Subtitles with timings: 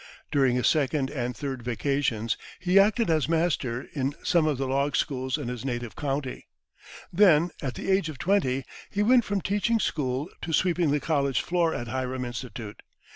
[0.31, 4.95] During his second and third vacations he acted as master in some of the log
[4.95, 6.47] schools in his native county.
[7.13, 11.41] Then, at the age of twenty, he went from teaching school to sweeping the college
[11.41, 12.81] floor at Hiram Institute.